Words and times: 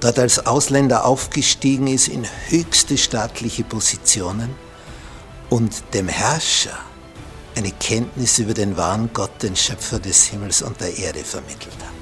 dort 0.00 0.18
als 0.18 0.46
Ausländer 0.46 1.04
aufgestiegen 1.04 1.86
ist 1.86 2.08
in 2.08 2.26
höchste 2.48 2.96
staatliche 2.96 3.64
Positionen 3.64 4.54
und 5.50 5.82
dem 5.94 6.08
Herrscher 6.08 6.78
eine 7.56 7.72
Kenntnis 7.72 8.38
über 8.38 8.54
den 8.54 8.76
wahren 8.76 9.10
Gott, 9.12 9.42
den 9.42 9.56
Schöpfer 9.56 9.98
des 9.98 10.24
Himmels 10.26 10.62
und 10.62 10.80
der 10.80 10.96
Erde 10.96 11.24
vermittelt 11.24 11.76
hat. 11.80 11.98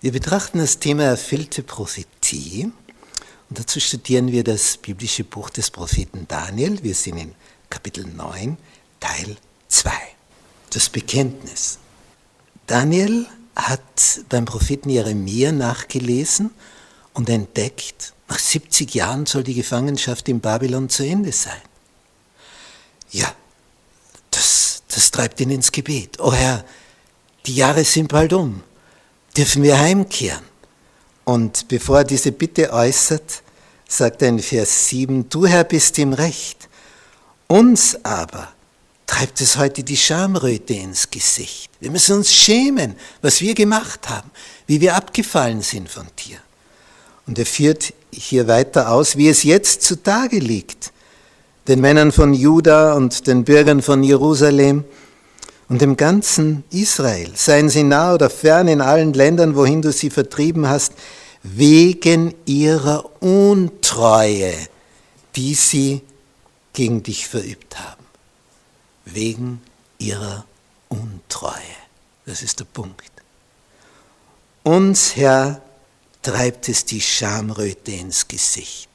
Wir 0.00 0.12
betrachten 0.12 0.58
das 0.58 0.78
Thema 0.78 1.02
erfüllte 1.02 1.64
Prophetie 1.64 2.70
und 3.48 3.58
dazu 3.58 3.80
studieren 3.80 4.30
wir 4.30 4.44
das 4.44 4.76
biblische 4.76 5.24
Buch 5.24 5.50
des 5.50 5.70
Propheten 5.70 6.26
Daniel. 6.28 6.80
Wir 6.84 6.94
sind 6.94 7.16
in 7.16 7.34
Kapitel 7.68 8.06
9, 8.06 8.56
Teil 9.00 9.36
2. 9.68 9.90
Das 10.70 10.88
Bekenntnis. 10.88 11.78
Daniel 12.66 13.26
hat 13.54 14.20
beim 14.28 14.44
Propheten 14.44 14.90
Jeremia 14.90 15.52
nachgelesen 15.52 16.50
und 17.14 17.28
entdeckt, 17.28 18.12
nach 18.28 18.38
70 18.38 18.94
Jahren 18.94 19.26
soll 19.26 19.44
die 19.44 19.54
Gefangenschaft 19.54 20.28
in 20.28 20.40
Babylon 20.40 20.88
zu 20.88 21.04
Ende 21.04 21.32
sein. 21.32 21.60
Ja, 23.10 23.32
das, 24.30 24.82
das 24.88 25.10
treibt 25.10 25.40
ihn 25.40 25.50
ins 25.50 25.70
Gebet. 25.70 26.18
Oh 26.18 26.32
Herr, 26.32 26.64
die 27.46 27.54
Jahre 27.54 27.84
sind 27.84 28.08
bald 28.08 28.32
um 28.32 28.62
dürfen 29.36 29.62
wir 29.62 29.78
heimkehren. 29.78 30.44
Und 31.24 31.68
bevor 31.68 31.98
er 31.98 32.04
diese 32.04 32.32
Bitte 32.32 32.72
äußert, 32.72 33.42
sagt 33.88 34.22
er 34.22 34.28
in 34.28 34.38
Vers 34.38 34.88
7, 34.88 35.28
du 35.28 35.46
Herr 35.46 35.64
bist 35.64 35.98
im 35.98 36.12
Recht. 36.12 36.68
Uns 37.48 38.04
aber 38.04 38.48
treibt 39.16 39.40
es 39.40 39.56
heute 39.56 39.82
die 39.82 39.96
Schamröte 39.96 40.74
ins 40.74 41.08
Gesicht. 41.08 41.70
Wir 41.80 41.90
müssen 41.90 42.16
uns 42.16 42.30
schämen, 42.30 42.96
was 43.22 43.40
wir 43.40 43.54
gemacht 43.54 44.10
haben, 44.10 44.30
wie 44.66 44.82
wir 44.82 44.94
abgefallen 44.94 45.62
sind 45.62 45.88
von 45.88 46.06
dir. 46.18 46.36
Und 47.26 47.38
er 47.38 47.46
führt 47.46 47.94
hier 48.12 48.46
weiter 48.46 48.90
aus, 48.90 49.16
wie 49.16 49.30
es 49.30 49.42
jetzt 49.42 49.82
zutage 49.84 50.38
liegt. 50.38 50.92
Den 51.66 51.80
Männern 51.80 52.12
von 52.12 52.34
Juda 52.34 52.92
und 52.92 53.26
den 53.26 53.44
Bürgern 53.44 53.80
von 53.80 54.02
Jerusalem, 54.02 54.84
und 55.68 55.80
dem 55.80 55.96
ganzen 55.96 56.62
Israel, 56.70 57.32
seien 57.34 57.70
sie 57.70 57.84
nah 57.84 58.14
oder 58.14 58.28
fern 58.28 58.68
in 58.68 58.82
allen 58.82 59.14
Ländern, 59.14 59.56
wohin 59.56 59.80
du 59.80 59.92
sie 59.92 60.10
vertrieben 60.10 60.68
hast, 60.68 60.92
wegen 61.42 62.34
ihrer 62.44 63.22
Untreue, 63.22 64.52
die 65.34 65.54
sie 65.54 66.02
gegen 66.74 67.02
dich 67.02 67.26
verübt 67.26 67.78
haben. 67.78 68.05
Wegen 69.06 69.62
ihrer 69.98 70.44
Untreue. 70.88 71.52
Das 72.26 72.42
ist 72.42 72.60
der 72.60 72.64
Punkt. 72.66 73.10
Uns, 74.62 75.16
Herr, 75.16 75.62
treibt 76.22 76.68
es 76.68 76.84
die 76.84 77.00
Schamröte 77.00 77.92
ins 77.92 78.26
Gesicht. 78.26 78.90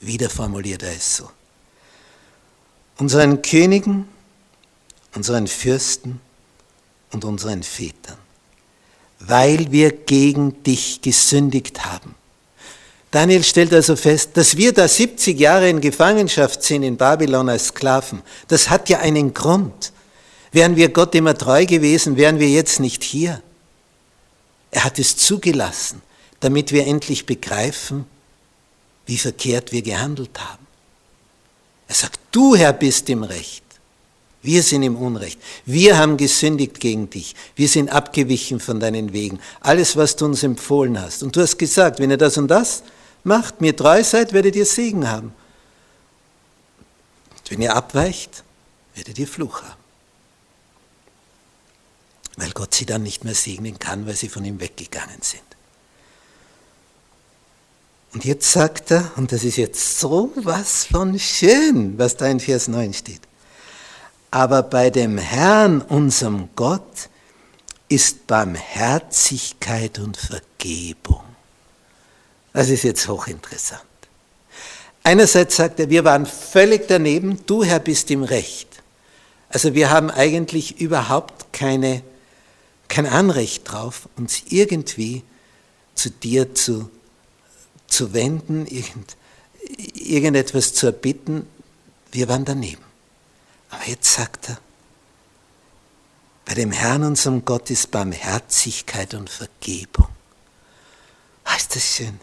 Wieder 0.00 0.30
formuliert 0.30 0.82
er 0.82 0.92
es 0.92 1.16
so. 1.16 1.30
Unseren 2.98 3.42
Königen, 3.42 4.08
unseren 5.14 5.46
Fürsten 5.46 6.20
und 7.10 7.24
unseren 7.24 7.62
Vätern, 7.62 8.18
weil 9.18 9.72
wir 9.72 9.90
gegen 9.90 10.62
dich 10.62 11.02
gesündigt 11.02 11.84
haben. 11.84 12.14
Daniel 13.10 13.42
stellt 13.42 13.72
also 13.74 13.96
fest, 13.96 14.30
dass 14.34 14.56
wir 14.56 14.72
da 14.72 14.86
70 14.86 15.38
Jahre 15.38 15.68
in 15.68 15.80
Gefangenschaft 15.80 16.62
sind 16.62 16.84
in 16.84 16.96
Babylon 16.96 17.48
als 17.48 17.68
Sklaven. 17.68 18.22
Das 18.46 18.70
hat 18.70 18.88
ja 18.88 19.00
einen 19.00 19.34
Grund. 19.34 19.92
Wären 20.52 20.76
wir 20.76 20.90
Gott 20.90 21.14
immer 21.14 21.36
treu 21.36 21.66
gewesen, 21.66 22.16
wären 22.16 22.38
wir 22.38 22.48
jetzt 22.48 22.78
nicht 22.78 23.02
hier. 23.02 23.42
Er 24.70 24.84
hat 24.84 24.98
es 25.00 25.16
zugelassen, 25.16 26.02
damit 26.38 26.70
wir 26.70 26.86
endlich 26.86 27.26
begreifen, 27.26 28.04
wie 29.06 29.18
verkehrt 29.18 29.72
wir 29.72 29.82
gehandelt 29.82 30.38
haben. 30.38 30.66
Er 31.88 31.96
sagt, 31.96 32.20
du 32.30 32.54
Herr 32.54 32.72
bist 32.72 33.10
im 33.10 33.24
Recht. 33.24 33.64
Wir 34.42 34.62
sind 34.62 34.84
im 34.84 34.96
Unrecht. 34.96 35.38
Wir 35.66 35.98
haben 35.98 36.16
gesündigt 36.16 36.80
gegen 36.80 37.10
dich. 37.10 37.34
Wir 37.56 37.68
sind 37.68 37.90
abgewichen 37.90 38.60
von 38.60 38.80
deinen 38.80 39.12
Wegen. 39.12 39.40
Alles, 39.60 39.96
was 39.96 40.16
du 40.16 40.26
uns 40.26 40.44
empfohlen 40.44 41.00
hast. 41.00 41.22
Und 41.24 41.34
du 41.36 41.42
hast 41.42 41.58
gesagt, 41.58 41.98
wenn 41.98 42.10
ihr 42.10 42.16
das 42.16 42.38
und 42.38 42.48
das 42.48 42.84
macht, 43.24 43.60
mir 43.60 43.76
treu 43.76 44.02
seid, 44.02 44.32
werdet 44.32 44.56
ihr 44.56 44.66
Segen 44.66 45.08
haben. 45.08 45.32
Und 47.38 47.50
wenn 47.50 47.62
ihr 47.62 47.74
abweicht, 47.74 48.44
werdet 48.94 49.18
ihr 49.18 49.28
Fluch 49.28 49.62
haben. 49.62 49.80
Weil 52.36 52.50
Gott 52.52 52.74
sie 52.74 52.86
dann 52.86 53.02
nicht 53.02 53.24
mehr 53.24 53.34
segnen 53.34 53.78
kann, 53.78 54.06
weil 54.06 54.16
sie 54.16 54.28
von 54.28 54.44
ihm 54.44 54.60
weggegangen 54.60 55.20
sind. 55.20 55.42
Und 58.12 58.24
jetzt 58.24 58.50
sagt 58.50 58.90
er, 58.90 59.12
und 59.16 59.30
das 59.30 59.44
ist 59.44 59.56
jetzt 59.56 60.00
so 60.00 60.32
was 60.36 60.86
von 60.86 61.18
schön, 61.18 61.96
was 61.98 62.16
da 62.16 62.26
in 62.26 62.40
Vers 62.40 62.66
9 62.66 62.92
steht. 62.92 63.20
Aber 64.30 64.62
bei 64.62 64.90
dem 64.90 65.18
Herrn, 65.18 65.80
unserem 65.82 66.48
Gott, 66.56 67.08
ist 67.88 68.26
Barmherzigkeit 68.26 69.98
und 69.98 70.16
Vergebung. 70.16 71.29
Das 72.52 72.68
ist 72.68 72.82
jetzt 72.82 73.08
hochinteressant. 73.08 73.82
Einerseits 75.02 75.56
sagt 75.56 75.80
er, 75.80 75.88
wir 75.88 76.04
waren 76.04 76.26
völlig 76.26 76.86
daneben, 76.88 77.44
du 77.46 77.64
Herr 77.64 77.78
bist 77.78 78.10
im 78.10 78.22
Recht. 78.22 78.68
Also 79.48 79.74
wir 79.74 79.90
haben 79.90 80.10
eigentlich 80.10 80.80
überhaupt 80.80 81.52
keine, 81.52 82.02
kein 82.88 83.06
Anrecht 83.06 83.70
drauf, 83.70 84.08
uns 84.16 84.42
irgendwie 84.48 85.22
zu 85.94 86.10
dir 86.10 86.54
zu, 86.54 86.90
zu 87.86 88.12
wenden, 88.12 88.66
irgend, 88.66 89.16
irgendetwas 89.94 90.74
zu 90.74 90.86
erbitten. 90.86 91.46
Wir 92.12 92.28
waren 92.28 92.44
daneben. 92.44 92.84
Aber 93.70 93.86
jetzt 93.86 94.12
sagt 94.12 94.50
er, 94.50 94.58
bei 96.44 96.54
dem 96.54 96.72
Herrn, 96.72 97.04
unserem 97.04 97.44
Gott, 97.44 97.70
ist 97.70 97.90
Barmherzigkeit 97.90 99.14
und 99.14 99.30
Vergebung. 99.30 100.08
Ah, 101.44 101.56
ist 101.56 101.74
das 101.74 101.84
schön. 101.84 102.18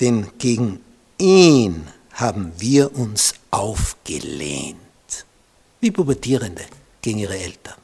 Denn 0.00 0.26
gegen 0.38 0.80
ihn 1.18 1.86
haben 2.12 2.52
wir 2.58 2.94
uns 2.96 3.34
aufgelehnt, 3.50 4.76
wie 5.80 5.90
Pubertierende 5.90 6.64
gegen 7.02 7.18
ihre 7.18 7.38
Eltern. 7.38 7.74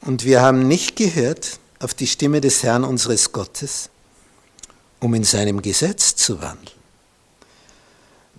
Und 0.00 0.24
wir 0.24 0.42
haben 0.42 0.66
nicht 0.66 0.96
gehört 0.96 1.60
auf 1.78 1.94
die 1.94 2.06
Stimme 2.06 2.40
des 2.40 2.62
Herrn 2.62 2.84
unseres 2.84 3.32
Gottes, 3.32 3.88
um 5.00 5.14
in 5.14 5.24
seinem 5.24 5.62
Gesetz 5.62 6.16
zu 6.16 6.40
wandeln 6.40 6.82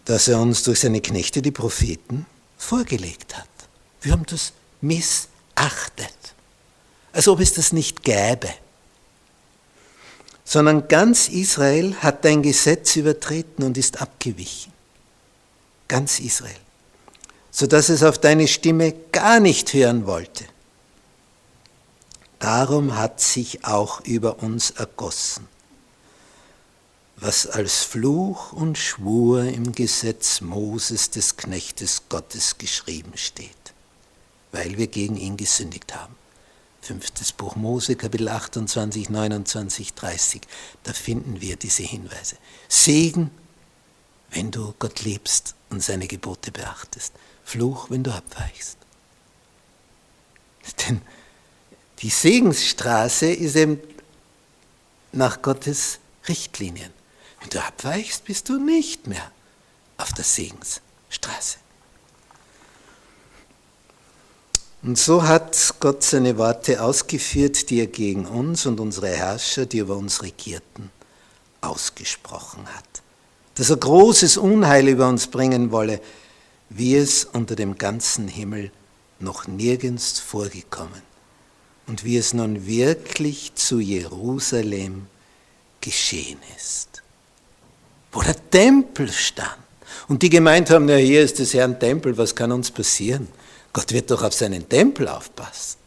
das 0.06 0.28
er 0.28 0.40
uns 0.40 0.64
durch 0.64 0.82
seine 0.82 1.02
Knechte, 1.02 1.42
die 1.42 1.52
Propheten, 1.52 2.26
vorgelegt 2.58 3.38
hat. 3.38 3.48
Wir 4.02 4.12
haben 4.12 4.26
das 4.26 4.54
missachtet, 4.82 6.18
als 7.14 7.28
ob 7.28 7.40
es 7.40 7.54
das 7.54 7.72
nicht 7.72 8.04
gäbe. 8.04 8.50
Sondern 10.46 10.88
ganz 10.88 11.30
Israel 11.30 11.96
hat 11.96 12.26
dein 12.26 12.42
Gesetz 12.42 12.96
übertreten 12.96 13.64
und 13.64 13.78
ist 13.78 14.02
abgewichen. 14.02 14.74
Ganz 15.88 16.20
Israel. 16.20 16.56
Sodass 17.52 17.90
es 17.90 18.04
auf 18.04 18.18
deine 18.18 18.48
Stimme 18.48 18.94
gar 19.12 19.40
nicht 19.40 19.74
hören 19.74 20.06
wollte. 20.06 20.46
Darum 22.40 22.98
hat 22.98 23.22
sich 23.22 23.64
auch 23.64 24.02
über 24.02 24.44
uns 24.44 24.72
ergossen 24.72 25.48
was 27.24 27.48
als 27.48 27.84
Fluch 27.84 28.52
und 28.52 28.78
Schwur 28.78 29.44
im 29.44 29.72
Gesetz 29.72 30.42
Moses 30.42 31.10
des 31.10 31.38
Knechtes 31.38 32.04
Gottes 32.10 32.58
geschrieben 32.58 33.14
steht, 33.16 33.74
weil 34.52 34.78
wir 34.78 34.88
gegen 34.88 35.16
ihn 35.16 35.38
gesündigt 35.38 35.96
haben. 35.96 36.16
Fünftes 36.84 37.32
Buch 37.32 37.56
Mose, 37.56 37.96
Kapitel 37.96 38.28
28, 38.28 39.10
29, 39.10 39.94
30. 39.94 40.42
Da 40.84 40.92
finden 40.92 41.40
wir 41.40 41.56
diese 41.56 41.84
Hinweise. 41.84 42.36
Segen, 42.68 43.32
wenn 44.32 44.52
du 44.52 44.74
Gott 44.80 45.02
liebst 45.02 45.56
und 45.70 45.82
seine 45.82 46.08
Gebote 46.08 46.52
beachtest. 46.52 47.14
Fluch, 47.46 47.90
wenn 47.90 48.04
du 48.04 48.12
abweichst. 48.12 48.78
Denn 50.82 51.02
die 52.00 52.10
Segensstraße 52.10 53.28
ist 53.28 53.56
eben 53.56 53.80
nach 55.14 55.42
Gottes 55.42 56.00
Richtlinien. 56.28 56.92
Wenn 57.40 57.50
du 57.50 57.64
abweichst, 57.64 58.26
bist 58.26 58.50
du 58.50 58.60
nicht 58.60 59.08
mehr 59.08 59.32
auf 59.96 60.12
der 60.12 60.26
Segensstraße. 60.26 61.63
Und 64.84 64.98
so 64.98 65.24
hat 65.24 65.76
Gott 65.80 66.04
seine 66.04 66.38
Worte 66.38 66.82
ausgeführt, 66.84 67.70
die 67.70 67.80
er 67.80 67.88
gegen 67.88 68.26
uns 68.26 68.66
und 68.66 68.82
unsere 68.82 69.08
Herrscher, 69.08 69.66
die 69.66 69.78
über 69.78 69.96
uns 69.96 70.22
regierten, 70.22 70.92
ausgesprochen 71.62 72.66
hat. 72.68 73.02
Dass 73.56 73.70
er 73.70 73.78
großes 73.78 74.36
Unheil 74.36 74.90
über 74.90 75.08
uns 75.08 75.28
bringen 75.28 75.72
wolle, 75.72 76.02
wie 76.70 76.96
es 76.98 77.24
unter 77.24 77.56
dem 77.56 77.78
ganzen 77.78 78.28
Himmel 78.28 78.72
noch 79.20 79.48
nirgends 79.48 80.20
vorgekommen 80.20 81.02
und 81.88 82.04
wie 82.04 82.18
es 82.18 82.34
nun 82.34 82.66
wirklich 82.66 83.56
zu 83.56 83.80
Jerusalem 83.80 85.08
geschehen 85.80 86.40
ist. 86.58 87.04
Wo 88.12 88.22
der 88.22 88.50
Tempel 88.50 89.10
stand. 89.10 89.56
Und 90.10 90.24
die 90.24 90.30
gemeint 90.30 90.70
haben, 90.70 90.86
na 90.86 90.96
hier 90.96 91.22
ist 91.22 91.40
des 91.40 91.54
Herrn 91.54 91.80
Tempel, 91.80 92.18
was 92.18 92.36
kann 92.36 92.52
uns 92.52 92.70
passieren? 92.70 93.30
Gott 93.74 93.92
wird 93.92 94.12
doch 94.12 94.24
auf 94.24 94.34
seinen 94.34 94.70
Tempel 94.70 95.08
aufpassen. 95.08 95.78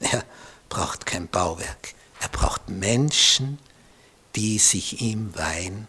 Er 0.00 0.24
braucht 0.68 1.06
kein 1.06 1.28
Bauwerk. 1.28 1.94
Er 2.20 2.28
braucht 2.28 2.68
Menschen, 2.68 3.58
die 4.36 4.58
sich 4.58 5.00
ihm 5.00 5.36
weihen, 5.36 5.88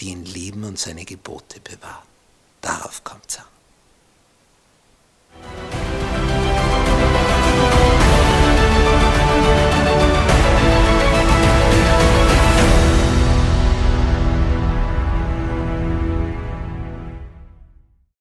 die 0.00 0.08
ihn 0.08 0.24
lieben 0.24 0.64
und 0.64 0.78
seine 0.78 1.04
Gebote 1.04 1.60
bewahren. 1.60 2.06
Darauf 2.60 3.04
kommt 3.04 3.30